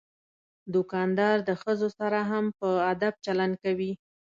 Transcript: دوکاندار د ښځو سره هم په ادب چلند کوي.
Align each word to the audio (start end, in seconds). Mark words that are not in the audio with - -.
دوکاندار 0.73 1.37
د 1.49 1.51
ښځو 1.61 1.87
سره 1.99 2.19
هم 2.31 2.45
په 2.59 2.67
ادب 2.91 3.13
چلند 3.25 3.53
کوي. 3.63 3.91